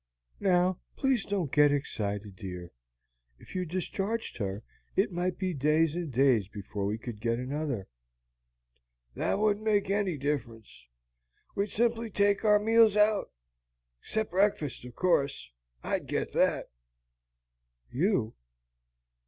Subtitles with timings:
[0.39, 2.71] "Now, please don't get excited, dear.
[3.37, 4.63] If you discharged her,
[4.95, 7.87] it might be days and days before we could get another."
[9.13, 10.87] "That wouldn't make any difference.
[11.53, 13.31] We'd simply take our meals out.
[14.01, 15.51] Except breakfast, of course.
[15.83, 16.71] I'd get that."
[17.91, 18.33] "You?"